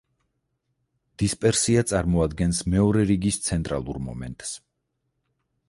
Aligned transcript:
დისპერსია 1.23 1.83
წარმოადგენს 1.91 2.63
მეორე 2.77 3.05
რიგის 3.13 3.39
ცენტრალურ 3.51 4.03
მომენტს. 4.09 4.59